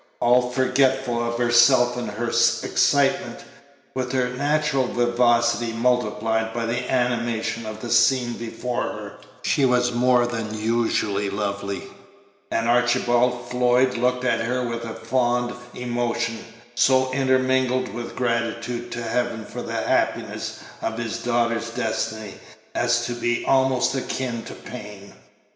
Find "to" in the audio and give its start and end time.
18.93-19.03, 23.05-23.13, 24.45-24.55